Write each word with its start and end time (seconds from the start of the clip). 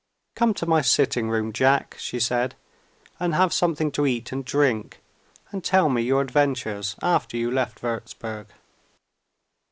"Come 0.35 0.55
to 0.55 0.65
my 0.65 0.81
sitting 0.81 1.29
room, 1.29 1.53
Jack," 1.53 1.95
she 1.99 2.19
said, 2.19 2.55
"and 3.19 3.35
have 3.35 3.53
something 3.53 3.91
to 3.91 4.07
eat 4.07 4.31
and 4.31 4.43
drink, 4.43 4.99
and 5.51 5.63
tell 5.63 5.89
me 5.89 6.01
your 6.01 6.21
adventures 6.21 6.95
after 7.03 7.37
you 7.37 7.51
left 7.51 7.83
Wurzburg." 7.83 8.47